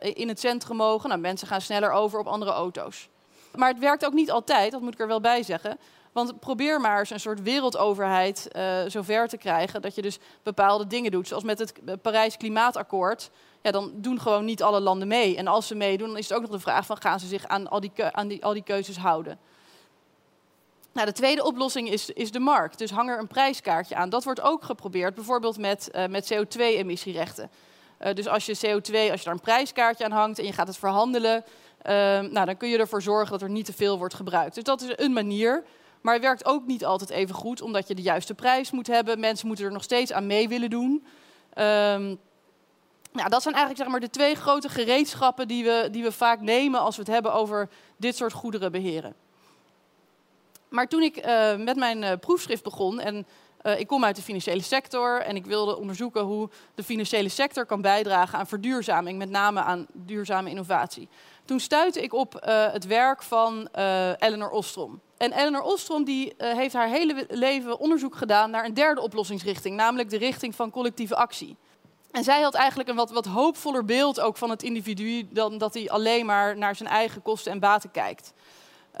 in 0.00 0.28
het 0.28 0.40
centrum 0.40 0.76
mogen. 0.76 1.08
Nou, 1.08 1.20
mensen 1.20 1.48
gaan 1.48 1.60
sneller 1.60 1.92
over 1.92 2.18
op 2.18 2.26
andere 2.26 2.52
auto's. 2.52 3.08
Maar 3.54 3.68
het 3.68 3.78
werkt 3.78 4.06
ook 4.06 4.12
niet 4.12 4.30
altijd, 4.30 4.72
dat 4.72 4.80
moet 4.80 4.94
ik 4.94 5.00
er 5.00 5.06
wel 5.06 5.20
bij 5.20 5.42
zeggen. 5.42 5.78
Want 6.12 6.40
probeer 6.40 6.80
maar 6.80 6.98
eens 6.98 7.10
een 7.10 7.20
soort 7.20 7.42
wereldoverheid 7.42 8.48
uh, 8.56 8.80
zover 8.86 9.28
te 9.28 9.36
krijgen 9.36 9.82
dat 9.82 9.94
je 9.94 10.02
dus 10.02 10.18
bepaalde 10.42 10.86
dingen 10.86 11.10
doet. 11.10 11.28
Zoals 11.28 11.44
met 11.44 11.58
het 11.58 12.02
Parijs 12.02 12.36
Klimaatakkoord. 12.36 13.30
Ja, 13.62 13.70
dan 13.70 13.92
doen 13.94 14.20
gewoon 14.20 14.44
niet 14.44 14.62
alle 14.62 14.80
landen 14.80 15.08
mee. 15.08 15.36
En 15.36 15.46
als 15.46 15.66
ze 15.66 15.74
meedoen, 15.74 16.08
dan 16.08 16.16
is 16.16 16.28
het 16.28 16.36
ook 16.36 16.42
nog 16.42 16.50
de 16.50 16.58
vraag 16.58 16.86
van 16.86 16.96
gaan 16.96 17.20
ze 17.20 17.26
zich 17.26 17.46
aan 17.46 17.68
al 17.68 17.80
die, 17.80 17.92
aan 18.04 18.28
die, 18.28 18.44
al 18.44 18.52
die 18.52 18.62
keuzes 18.62 18.96
houden. 18.96 19.38
Nou, 20.92 21.06
de 21.06 21.12
tweede 21.12 21.44
oplossing 21.44 21.90
is, 21.90 22.10
is 22.10 22.30
de 22.30 22.40
markt. 22.40 22.78
Dus 22.78 22.90
hang 22.90 23.10
er 23.10 23.18
een 23.18 23.26
prijskaartje 23.26 23.94
aan. 23.94 24.08
Dat 24.08 24.24
wordt 24.24 24.40
ook 24.40 24.64
geprobeerd, 24.64 25.14
bijvoorbeeld 25.14 25.58
met, 25.58 25.90
uh, 25.92 26.06
met 26.06 26.34
CO2-emissierechten. 26.34 27.50
Uh, 28.00 28.12
dus 28.12 28.28
als 28.28 28.46
je 28.46 28.56
CO2, 28.56 29.10
als 29.10 29.18
je 29.18 29.24
daar 29.24 29.34
een 29.34 29.40
prijskaartje 29.40 30.04
aan 30.04 30.10
hangt 30.10 30.38
en 30.38 30.44
je 30.44 30.52
gaat 30.52 30.66
het 30.66 30.76
verhandelen, 30.76 31.44
uh, 31.86 31.92
nou, 32.20 32.46
dan 32.46 32.56
kun 32.56 32.68
je 32.68 32.78
ervoor 32.78 33.02
zorgen 33.02 33.30
dat 33.30 33.42
er 33.42 33.50
niet 33.50 33.64
te 33.64 33.72
veel 33.72 33.98
wordt 33.98 34.14
gebruikt. 34.14 34.54
Dus 34.54 34.64
dat 34.64 34.80
is 34.80 34.92
een 34.96 35.12
manier. 35.12 35.64
Maar 36.02 36.14
het 36.14 36.22
werkt 36.22 36.44
ook 36.44 36.66
niet 36.66 36.84
altijd 36.84 37.10
even 37.10 37.34
goed, 37.34 37.62
omdat 37.62 37.88
je 37.88 37.94
de 37.94 38.02
juiste 38.02 38.34
prijs 38.34 38.70
moet 38.70 38.86
hebben. 38.86 39.20
Mensen 39.20 39.46
moeten 39.46 39.64
er 39.64 39.72
nog 39.72 39.82
steeds 39.82 40.12
aan 40.12 40.26
mee 40.26 40.48
willen 40.48 40.70
doen. 40.70 41.04
Um, 41.58 42.18
nou, 43.12 43.28
dat 43.28 43.42
zijn 43.42 43.54
eigenlijk 43.54 43.76
zeg 43.76 43.88
maar, 43.88 44.00
de 44.00 44.10
twee 44.10 44.34
grote 44.34 44.68
gereedschappen 44.68 45.48
die 45.48 45.64
we, 45.64 45.88
die 45.90 46.02
we 46.02 46.12
vaak 46.12 46.40
nemen 46.40 46.80
als 46.80 46.96
we 46.96 47.02
het 47.02 47.10
hebben 47.10 47.32
over 47.32 47.68
dit 47.96 48.16
soort 48.16 48.32
goederen 48.32 48.72
beheren. 48.72 49.14
Maar 50.68 50.88
toen 50.88 51.02
ik 51.02 51.26
uh, 51.26 51.56
met 51.56 51.76
mijn 51.76 52.02
uh, 52.02 52.12
proefschrift 52.20 52.62
begon, 52.62 53.00
en 53.00 53.26
uh, 53.62 53.80
ik 53.80 53.86
kom 53.86 54.04
uit 54.04 54.16
de 54.16 54.22
financiële 54.22 54.62
sector 54.62 55.20
en 55.20 55.36
ik 55.36 55.46
wilde 55.46 55.78
onderzoeken 55.78 56.22
hoe 56.22 56.48
de 56.74 56.82
financiële 56.82 57.28
sector 57.28 57.66
kan 57.66 57.80
bijdragen 57.80 58.38
aan 58.38 58.46
verduurzaming, 58.46 59.18
met 59.18 59.30
name 59.30 59.60
aan 59.60 59.86
duurzame 59.92 60.50
innovatie. 60.50 61.08
Toen 61.44 61.60
stuitte 61.60 62.02
ik 62.02 62.12
op 62.12 62.36
het 62.72 62.86
werk 62.86 63.22
van 63.22 63.68
Eleanor 64.18 64.50
Ostrom. 64.50 65.00
En 65.16 65.32
Eleanor 65.32 65.62
Ostrom 65.62 66.04
die, 66.04 66.34
heeft 66.36 66.74
haar 66.74 66.88
hele 66.88 67.26
leven 67.28 67.78
onderzoek 67.78 68.16
gedaan 68.16 68.50
naar 68.50 68.64
een 68.64 68.74
derde 68.74 69.00
oplossingsrichting, 69.00 69.76
namelijk 69.76 70.10
de 70.10 70.18
richting 70.18 70.54
van 70.54 70.70
collectieve 70.70 71.16
actie. 71.16 71.56
En 72.12 72.24
zij 72.24 72.42
had 72.42 72.54
eigenlijk 72.54 72.88
een 72.88 72.96
wat, 72.96 73.10
wat 73.10 73.26
hoopvoller 73.26 73.84
beeld 73.84 74.20
ook 74.20 74.36
van 74.36 74.50
het 74.50 74.62
individu 74.62 75.28
dan 75.30 75.58
dat 75.58 75.74
hij 75.74 75.90
alleen 75.90 76.26
maar 76.26 76.58
naar 76.58 76.76
zijn 76.76 76.88
eigen 76.88 77.22
kosten 77.22 77.52
en 77.52 77.58
baten 77.58 77.90
kijkt. 77.90 78.32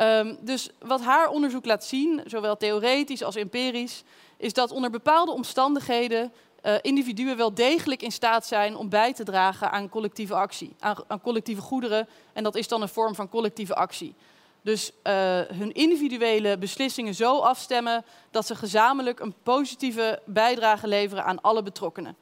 Um, 0.02 0.38
dus 0.40 0.68
wat 0.78 1.00
haar 1.00 1.28
onderzoek 1.28 1.64
laat 1.64 1.84
zien, 1.84 2.22
zowel 2.26 2.56
theoretisch 2.56 3.22
als 3.22 3.34
empirisch, 3.34 4.02
is 4.36 4.52
dat 4.52 4.70
onder 4.70 4.90
bepaalde 4.90 5.32
omstandigheden 5.32 6.32
uh, 6.62 6.74
individuen 6.80 7.36
wel 7.36 7.54
degelijk 7.54 8.02
in 8.02 8.12
staat 8.12 8.46
zijn 8.46 8.76
om 8.76 8.88
bij 8.88 9.12
te 9.12 9.24
dragen 9.24 9.70
aan 9.70 9.88
collectieve 9.88 10.34
actie, 10.34 10.74
aan, 10.78 10.96
aan 11.06 11.20
collectieve 11.20 11.60
goederen. 11.60 12.08
En 12.32 12.42
dat 12.42 12.54
is 12.54 12.68
dan 12.68 12.82
een 12.82 12.88
vorm 12.88 13.14
van 13.14 13.28
collectieve 13.28 13.74
actie. 13.74 14.14
Dus 14.62 14.90
uh, 14.90 15.12
hun 15.40 15.72
individuele 15.72 16.58
beslissingen 16.58 17.14
zo 17.14 17.38
afstemmen 17.38 18.04
dat 18.30 18.46
ze 18.46 18.54
gezamenlijk 18.54 19.20
een 19.20 19.34
positieve 19.42 20.22
bijdrage 20.24 20.88
leveren 20.88 21.24
aan 21.24 21.40
alle 21.40 21.62
betrokkenen. 21.62 22.16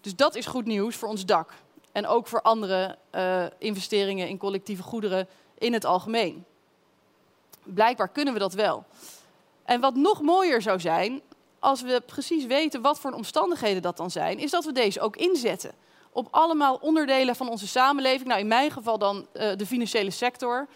Dus 0.00 0.16
dat 0.16 0.34
is 0.34 0.46
goed 0.46 0.64
nieuws 0.64 0.96
voor 0.96 1.08
ons 1.08 1.26
dak. 1.26 1.52
En 1.92 2.06
ook 2.06 2.26
voor 2.26 2.42
andere 2.42 2.98
uh, 3.14 3.44
investeringen 3.58 4.28
in 4.28 4.38
collectieve 4.38 4.82
goederen 4.82 5.28
in 5.58 5.72
het 5.72 5.84
algemeen. 5.84 6.44
Blijkbaar 7.74 8.08
kunnen 8.08 8.32
we 8.32 8.38
dat 8.38 8.54
wel. 8.54 8.84
En 9.64 9.80
wat 9.80 9.94
nog 9.94 10.22
mooier 10.22 10.62
zou 10.62 10.80
zijn, 10.80 11.22
als 11.58 11.82
we 11.82 12.02
precies 12.06 12.46
weten 12.46 12.80
wat 12.80 13.00
voor 13.00 13.12
omstandigheden 13.12 13.82
dat 13.82 13.96
dan 13.96 14.10
zijn, 14.10 14.38
is 14.38 14.50
dat 14.50 14.64
we 14.64 14.72
deze 14.72 15.00
ook 15.00 15.16
inzetten. 15.16 15.72
Op 16.12 16.28
allemaal 16.30 16.78
onderdelen 16.80 17.36
van 17.36 17.48
onze 17.48 17.68
samenleving. 17.68 18.28
Nou, 18.28 18.40
in 18.40 18.46
mijn 18.46 18.70
geval 18.70 18.98
dan 18.98 19.16
uh, 19.16 19.50
de 19.56 19.66
financiële 19.66 20.10
sector. 20.10 20.66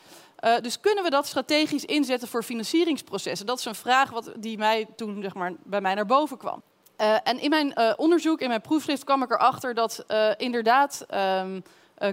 Uh, 0.45 0.59
dus 0.59 0.81
kunnen 0.81 1.05
we 1.05 1.11
dat 1.11 1.27
strategisch 1.27 1.85
inzetten 1.85 2.29
voor 2.29 2.43
financieringsprocessen? 2.43 3.47
Dat 3.47 3.59
is 3.59 3.65
een 3.65 3.75
vraag 3.75 4.11
wat, 4.11 4.33
die 4.37 4.59
mij 4.59 4.87
toen 4.97 5.23
zeg 5.23 5.35
maar, 5.35 5.53
bij 5.65 5.81
mij 5.81 5.95
naar 5.95 6.07
boven 6.07 6.39
kwam. 6.39 6.63
Uh, 7.01 7.17
en 7.23 7.39
in 7.41 7.51
mijn 7.51 7.99
onderzoek, 7.99 8.41
in 8.41 8.49
mijn 8.49 8.61
proefschrift, 8.61 9.05
kwam 9.05 9.23
ik 9.23 9.31
erachter 9.31 9.75
dat 9.75 10.05
inderdaad 10.37 11.07
um, 11.41 11.63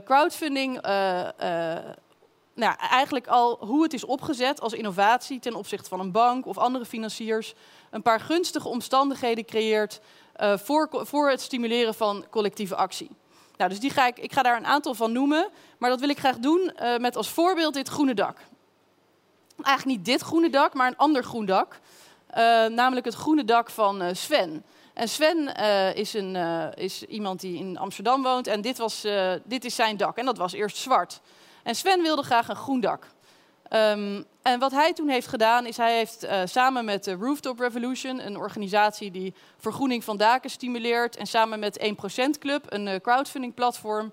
crowdfunding 0.06 0.82
nou, 2.60 2.76
eigenlijk 2.90 3.28
al 3.28 3.58
hoe 3.66 3.84
het 3.84 3.94
is 3.94 4.06
opgezet 4.06 4.62
als 4.62 4.74
innovatie 4.74 5.40
ten 5.40 5.56
opzichte 5.56 5.90
van 5.90 6.00
een 6.00 6.12
bank 6.12 6.46
of 6.46 6.58
andere 6.58 6.86
financiers, 6.86 7.54
een 7.90 8.02
paar 8.02 8.20
gunstige 8.20 8.68
omstandigheden 8.68 9.46
creëert 9.46 10.00
uh, 10.42 10.58
voor, 10.58 10.90
voor 10.92 11.30
het 11.30 11.42
stimuleren 11.42 11.94
van 11.94 12.26
collectieve 12.30 12.76
actie. 12.76 13.10
Nou, 13.58 13.70
dus 13.70 13.80
die 13.80 13.90
ga 13.90 14.08
ik, 14.08 14.20
ik 14.20 14.34
ga 14.34 14.42
daar 14.42 14.58
een 14.58 14.66
aantal 14.66 14.94
van 14.94 15.12
noemen, 15.12 15.50
maar 15.78 15.90
dat 15.90 16.00
wil 16.00 16.10
ik 16.10 16.20
graag 16.20 16.38
doen 16.38 16.72
uh, 16.82 16.98
met 16.98 17.16
als 17.16 17.30
voorbeeld 17.30 17.74
dit 17.74 17.88
groene 17.88 18.14
dak. 18.14 18.38
Eigenlijk 19.62 19.98
niet 19.98 20.06
dit 20.06 20.22
groene 20.22 20.50
dak, 20.50 20.74
maar 20.74 20.88
een 20.88 20.98
ander 20.98 21.24
groen 21.24 21.46
dak. 21.46 21.80
Uh, 22.30 22.66
namelijk 22.66 23.06
het 23.06 23.16
groene 23.16 23.46
dak 23.46 23.70
van 23.70 24.16
Sven. 24.16 24.64
En 24.94 25.10
Sven 25.10 25.56
is, 25.96 26.14
een, 26.14 26.36
is 26.76 27.04
iemand 27.04 27.40
die 27.40 27.58
in 27.58 27.78
Amsterdam 27.78 28.24
woont 28.24 28.48
en 28.48 28.62
dit, 28.62 28.78
was, 28.78 29.06
dit 29.44 29.66
is 29.66 29.76
zijn 29.76 29.98
dak. 29.98 30.18
En 30.18 30.26
dat 30.26 30.38
was 30.38 30.54
eerst 30.54 30.78
zwart. 30.78 31.22
En 31.70 31.76
Sven 31.76 32.02
wilde 32.02 32.24
graag 32.24 32.48
een 32.48 32.56
groen 32.56 32.80
dak. 32.80 33.06
Um, 33.74 34.26
en 34.42 34.60
wat 34.60 34.72
hij 34.72 34.94
toen 34.94 35.10
heeft 35.10 35.28
gedaan, 35.28 35.66
is 35.66 35.78
hij 35.78 35.98
heeft 35.98 36.24
uh, 36.24 36.42
samen 36.46 36.86
met 36.86 37.04
de 37.04 37.14
Rooftop 37.14 37.60
Revolution, 37.60 38.26
een 38.26 38.38
organisatie 38.38 39.12
die 39.12 39.34
vergroening 39.58 40.04
van 40.04 40.18
daken 40.18 40.50
stimuleert, 40.50 41.16
en 41.16 41.26
samen 41.26 41.60
met 41.60 41.80
1% 42.36 42.40
Club, 42.40 42.66
een 42.70 42.88
uh, 42.88 42.96
crowdfunding 42.96 43.54
platform, 43.54 44.12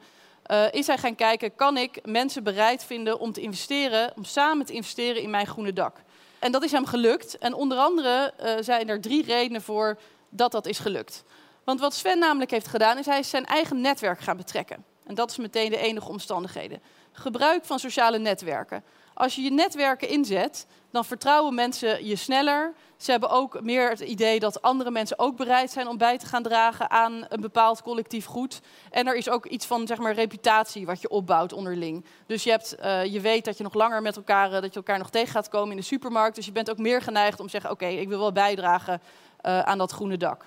uh, 0.50 0.72
is 0.72 0.86
hij 0.86 0.98
gaan 0.98 1.14
kijken, 1.14 1.54
kan 1.54 1.76
ik 1.76 1.98
mensen 2.04 2.42
bereid 2.42 2.84
vinden 2.84 3.18
om 3.18 3.32
te 3.32 3.40
investeren, 3.40 4.12
om 4.16 4.24
samen 4.24 4.66
te 4.66 4.72
investeren 4.72 5.22
in 5.22 5.30
mijn 5.30 5.46
groene 5.46 5.72
dak? 5.72 5.96
En 6.38 6.52
dat 6.52 6.62
is 6.62 6.72
hem 6.72 6.86
gelukt. 6.86 7.38
En 7.38 7.54
onder 7.54 7.78
andere 7.78 8.34
zijn 8.60 8.88
er 8.88 9.00
drie 9.00 9.24
redenen 9.24 9.62
voor 9.62 9.98
dat 10.28 10.52
dat 10.52 10.66
is 10.66 10.78
gelukt. 10.78 11.24
Want 11.64 11.80
wat 11.80 11.94
Sven 11.94 12.18
namelijk 12.18 12.50
heeft 12.50 12.68
gedaan, 12.68 12.98
is 12.98 13.06
hij 13.06 13.22
zijn 13.22 13.46
eigen 13.46 13.80
netwerk 13.80 14.20
gaan 14.20 14.36
betrekken. 14.36 14.84
En 15.06 15.14
dat 15.14 15.30
is 15.30 15.36
meteen 15.36 15.70
de 15.70 15.78
enige 15.78 16.08
omstandigheden 16.08 16.80
gebruik 17.16 17.64
van 17.64 17.78
sociale 17.78 18.18
netwerken. 18.18 18.84
Als 19.14 19.34
je 19.34 19.42
je 19.42 19.50
netwerken 19.50 20.08
inzet, 20.08 20.66
dan 20.90 21.04
vertrouwen 21.04 21.54
mensen 21.54 22.06
je 22.06 22.16
sneller. 22.16 22.74
Ze 22.96 23.10
hebben 23.10 23.30
ook 23.30 23.60
meer 23.60 23.88
het 23.88 24.00
idee 24.00 24.40
dat 24.40 24.62
andere 24.62 24.90
mensen 24.90 25.18
ook 25.18 25.36
bereid 25.36 25.70
zijn 25.70 25.88
om 25.88 25.98
bij 25.98 26.18
te 26.18 26.26
gaan 26.26 26.42
dragen 26.42 26.90
aan 26.90 27.24
een 27.28 27.40
bepaald 27.40 27.82
collectief 27.82 28.24
goed. 28.24 28.60
En 28.90 29.06
er 29.06 29.16
is 29.16 29.28
ook 29.28 29.46
iets 29.46 29.66
van 29.66 29.86
zeg 29.86 29.98
maar, 29.98 30.14
reputatie 30.14 30.86
wat 30.86 31.00
je 31.00 31.08
opbouwt 31.08 31.52
onderling. 31.52 32.04
Dus 32.26 32.44
je, 32.44 32.50
hebt, 32.50 32.76
uh, 32.80 33.04
je 33.04 33.20
weet 33.20 33.44
dat 33.44 33.56
je 33.56 33.62
nog 33.62 33.74
langer 33.74 34.02
met 34.02 34.16
elkaar, 34.16 34.52
uh, 34.52 34.60
dat 34.60 34.70
je 34.70 34.76
elkaar 34.76 34.98
nog 34.98 35.10
tegen 35.10 35.32
gaat 35.32 35.48
komen 35.48 35.70
in 35.70 35.76
de 35.76 35.82
supermarkt. 35.82 36.36
Dus 36.36 36.46
je 36.46 36.52
bent 36.52 36.70
ook 36.70 36.78
meer 36.78 37.02
geneigd 37.02 37.40
om 37.40 37.44
te 37.46 37.52
zeggen: 37.52 37.70
Oké, 37.70 37.86
ik 37.86 38.08
wil 38.08 38.18
wel 38.18 38.32
bijdragen 38.32 39.00
uh, 39.46 39.60
aan 39.60 39.78
dat 39.78 39.92
groene 39.92 40.16
dak. 40.16 40.44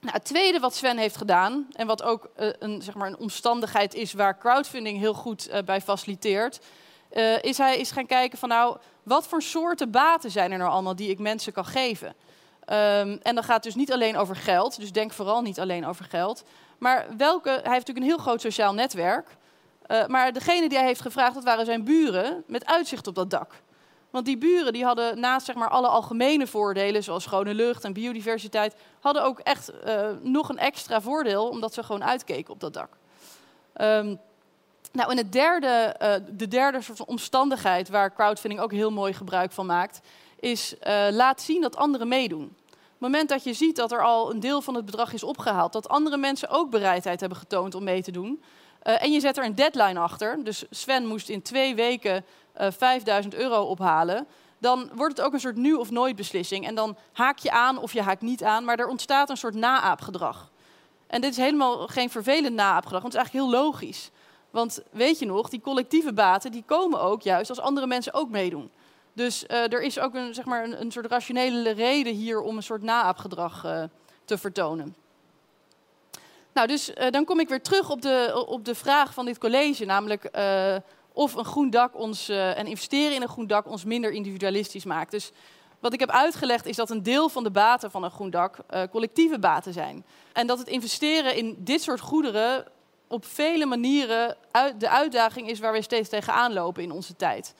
Nou, 0.00 0.12
het 0.12 0.24
tweede 0.24 0.58
wat 0.58 0.74
Sven 0.74 0.98
heeft 0.98 1.16
gedaan, 1.16 1.66
en 1.72 1.86
wat 1.86 2.02
ook 2.02 2.30
uh, 2.40 2.48
een, 2.58 2.82
zeg 2.82 2.94
maar 2.94 3.08
een 3.08 3.18
omstandigheid 3.18 3.94
is 3.94 4.12
waar 4.12 4.38
crowdfunding 4.38 4.98
heel 4.98 5.14
goed 5.14 5.48
uh, 5.48 5.58
bij 5.64 5.80
faciliteert, 5.80 6.60
uh, 7.12 7.42
is 7.42 7.58
hij 7.58 7.78
is 7.78 7.90
gaan 7.90 8.06
kijken 8.06 8.38
van 8.38 8.48
nou, 8.48 8.76
wat 9.02 9.28
voor 9.28 9.42
soorten 9.42 9.90
baten 9.90 10.30
zijn 10.30 10.52
er 10.52 10.58
nou 10.58 10.70
allemaal 10.70 10.96
die 10.96 11.10
ik 11.10 11.18
mensen 11.18 11.52
kan 11.52 11.64
geven. 11.64 12.08
Um, 12.08 13.18
en 13.22 13.34
dan 13.34 13.44
gaat 13.44 13.62
dus 13.62 13.74
niet 13.74 13.92
alleen 13.92 14.16
over 14.16 14.36
geld, 14.36 14.80
dus 14.80 14.92
denk 14.92 15.12
vooral 15.12 15.42
niet 15.42 15.60
alleen 15.60 15.86
over 15.86 16.04
geld. 16.04 16.44
Maar 16.78 17.06
welke, 17.16 17.48
hij 17.48 17.56
heeft 17.56 17.86
natuurlijk 17.86 17.98
een 17.98 18.12
heel 18.12 18.18
groot 18.18 18.40
sociaal 18.40 18.74
netwerk. 18.74 19.28
maar 20.06 20.32
degene 20.32 20.68
die 20.68 20.78
hij 20.78 20.86
heeft 20.86 21.00
gevraagd, 21.00 21.34
dat 21.34 21.44
waren 21.44 21.64
zijn 21.64 21.84
buren 21.84 22.44
met 22.46 22.66
uitzicht 22.66 23.06
op 23.06 23.14
dat 23.14 23.30
dak. 23.30 23.52
Want 24.10 24.24
die 24.24 24.38
buren 24.38 24.72
die 24.72 24.84
hadden 24.84 25.20
naast 25.20 25.46
zeg 25.46 25.54
maar, 25.54 25.68
alle 25.68 25.86
algemene 25.86 26.46
voordelen, 26.46 27.02
zoals 27.02 27.22
schone 27.22 27.54
lucht 27.54 27.84
en 27.84 27.92
biodiversiteit, 27.92 28.74
hadden 29.00 29.22
ook 29.22 29.38
echt 29.38 29.72
uh, 29.86 30.08
nog 30.20 30.48
een 30.48 30.58
extra 30.58 31.00
voordeel, 31.00 31.48
omdat 31.48 31.74
ze 31.74 31.82
gewoon 31.82 32.04
uitkeken 32.04 32.52
op 32.52 32.60
dat 32.60 32.72
dak. 32.72 32.96
Um, 33.80 34.20
nou, 34.92 35.10
en 35.10 35.16
het 35.16 35.32
derde, 35.32 35.96
uh, 36.02 36.14
de 36.36 36.48
derde 36.48 36.82
soort 36.82 36.96
van 36.96 37.06
omstandigheid 37.06 37.88
waar 37.88 38.14
crowdfunding 38.14 38.60
ook 38.60 38.72
heel 38.72 38.90
mooi 38.90 39.12
gebruik 39.12 39.52
van 39.52 39.66
maakt, 39.66 40.00
is 40.40 40.74
uh, 40.74 41.06
laat 41.10 41.40
zien 41.40 41.60
dat 41.60 41.76
anderen 41.76 42.08
meedoen. 42.08 42.44
Op 42.44 43.06
het 43.06 43.12
moment 43.12 43.28
dat 43.28 43.44
je 43.44 43.52
ziet 43.52 43.76
dat 43.76 43.92
er 43.92 44.02
al 44.02 44.30
een 44.30 44.40
deel 44.40 44.62
van 44.62 44.74
het 44.74 44.84
bedrag 44.84 45.12
is 45.12 45.22
opgehaald, 45.22 45.72
dat 45.72 45.88
andere 45.88 46.16
mensen 46.16 46.48
ook 46.48 46.70
bereidheid 46.70 47.20
hebben 47.20 47.38
getoond 47.38 47.74
om 47.74 47.84
mee 47.84 48.02
te 48.02 48.10
doen, 48.10 48.42
uh, 48.82 49.02
en 49.02 49.12
je 49.12 49.20
zet 49.20 49.38
er 49.38 49.44
een 49.44 49.54
deadline 49.54 49.98
achter, 49.98 50.44
dus 50.44 50.64
Sven 50.70 51.06
moest 51.06 51.28
in 51.28 51.42
twee 51.42 51.74
weken 51.74 52.24
uh, 52.60 52.66
eh, 52.66 52.72
5000 52.72 53.34
euro 53.34 53.62
ophalen, 53.62 54.26
dan 54.58 54.90
wordt 54.94 55.16
het 55.16 55.26
ook 55.26 55.32
een 55.32 55.40
soort 55.40 55.56
nu 55.56 55.74
of 55.74 55.90
nooit 55.90 56.16
beslissing. 56.16 56.66
En 56.66 56.74
dan 56.74 56.96
haak 57.12 57.38
je 57.38 57.50
aan 57.50 57.78
of 57.78 57.92
je 57.92 58.02
haakt 58.02 58.22
niet 58.22 58.44
aan, 58.44 58.64
maar 58.64 58.78
er 58.78 58.88
ontstaat 58.88 59.30
een 59.30 59.36
soort 59.36 59.54
naaapgedrag. 59.54 60.50
En 61.06 61.20
dit 61.20 61.30
is 61.30 61.36
helemaal 61.36 61.86
geen 61.86 62.10
vervelend 62.10 62.54
naaapgedrag, 62.54 63.02
want 63.02 63.14
het 63.14 63.22
is 63.22 63.28
eigenlijk 63.28 63.54
heel 63.54 63.64
logisch. 63.64 64.10
Want 64.50 64.82
weet 64.90 65.18
je 65.18 65.26
nog, 65.26 65.48
die 65.48 65.60
collectieve 65.60 66.12
baten 66.12 66.52
die 66.52 66.64
komen 66.66 67.00
ook 67.00 67.22
juist 67.22 67.50
als 67.50 67.60
andere 67.60 67.86
mensen 67.86 68.14
ook 68.14 68.30
meedoen. 68.30 68.70
Dus 69.12 69.44
uh, 69.48 69.72
er 69.72 69.82
is 69.82 69.98
ook 69.98 70.14
een, 70.14 70.34
zeg 70.34 70.44
maar 70.44 70.64
een, 70.64 70.80
een, 70.80 70.92
soort 70.92 71.06
rationele 71.06 71.70
reden 71.70 72.14
hier 72.14 72.40
om 72.40 72.56
een 72.56 72.62
soort 72.62 72.82
naaapgedrag 72.82 73.66
te 74.24 74.38
vertonen. 74.38 74.94
Nou, 76.60 76.72
dus 76.72 76.90
uh, 76.90 77.10
dan 77.10 77.24
kom 77.24 77.40
ik 77.40 77.48
weer 77.48 77.62
terug 77.62 77.90
op 77.90 78.02
de, 78.02 78.44
op 78.48 78.64
de 78.64 78.74
vraag 78.74 79.14
van 79.14 79.24
dit 79.24 79.38
college, 79.38 79.84
namelijk 79.84 80.30
of 81.12 81.34
een 81.34 81.44
groen 81.44 81.70
dak 81.70 81.98
ons, 81.98 82.30
uh, 82.30 82.58
en 82.58 82.66
investeren 82.66 83.14
in 83.14 83.22
een 83.22 83.28
groen 83.28 83.46
dak 83.46 83.70
ons 83.70 83.84
minder 83.84 84.10
individualistisch 84.10 84.84
maakt. 84.84 85.10
Dus 85.10 85.30
wat 85.78 85.92
ik 85.92 86.00
heb 86.00 86.10
uitgelegd 86.10 86.66
is 86.66 86.76
dat 86.76 86.90
een 86.90 87.02
deel 87.02 87.28
van 87.28 87.42
de 87.42 87.50
baten 87.50 87.90
van 87.90 88.04
een 88.04 88.10
groen 88.10 88.30
dak 88.30 88.56
collectieve 88.90 89.38
baten 89.38 89.72
zijn. 89.72 90.04
En 90.32 90.46
dat 90.46 90.58
het 90.58 90.68
investeren 90.68 91.36
in 91.36 91.56
dit 91.58 91.82
soort 91.82 92.00
goederen 92.00 92.66
op 93.08 93.24
vele 93.24 93.66
manieren 93.66 94.36
uit, 94.50 94.80
de 94.80 94.88
uitdaging 94.88 95.48
is 95.48 95.58
waar 95.60 95.72
we 95.72 95.82
steeds 95.82 96.08
tegenaan 96.08 96.52
lopen 96.52 96.82
in 96.82 96.90
onze 96.90 97.16
tijd. 97.16 97.54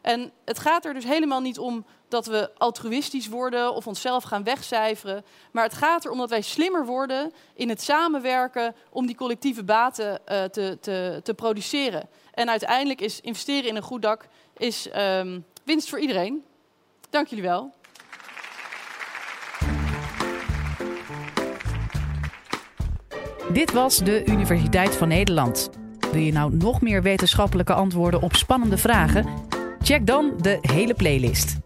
En 0.00 0.32
het 0.44 0.58
gaat 0.58 0.84
er 0.84 0.94
dus 0.94 1.04
helemaal 1.04 1.40
niet 1.40 1.58
om 1.58 1.84
dat 2.10 2.26
we 2.26 2.50
altruïstisch 2.58 3.28
worden 3.28 3.74
of 3.74 3.86
onszelf 3.86 4.24
gaan 4.24 4.44
wegcijferen. 4.44 5.24
Maar 5.52 5.64
het 5.64 5.74
gaat 5.74 6.04
erom 6.04 6.18
dat 6.18 6.30
wij 6.30 6.40
slimmer 6.40 6.86
worden 6.86 7.32
in 7.54 7.68
het 7.68 7.82
samenwerken 7.82 8.74
om 8.90 9.06
die 9.06 9.16
collectieve 9.16 9.64
baten 9.64 10.10
uh, 10.10 10.44
te, 10.44 10.78
te, 10.80 11.20
te, 11.22 11.34
produceren. 11.34 12.08
En 12.34 12.50
uiteindelijk 12.50 13.00
is 13.00 13.20
investeren 13.20 13.68
in 13.68 13.76
een 13.76 13.82
goed 13.82 14.02
dak 14.02 14.26
is, 14.56 14.88
um, 14.96 15.44
winst 15.64 15.88
voor 15.88 16.00
iedereen. 16.00 16.44
Dank 17.10 17.26
jullie 17.26 17.44
wel. 17.44 17.72
Dit 23.52 23.72
was 23.72 23.98
de 23.98 24.24
Universiteit 24.24 24.96
van 24.96 25.08
Nederland. 25.08 25.70
Wil 26.12 26.20
je 26.20 26.32
nou 26.32 26.56
nog 26.56 26.80
meer 26.80 27.02
wetenschappelijke 27.02 27.72
antwoorden 27.72 28.22
op 28.22 28.34
spannende 28.34 28.78
vragen? 28.78 29.26
Check 29.82 30.06
dan 30.06 30.34
de 30.40 30.58
hele 30.60 30.94
playlist. 30.94 31.58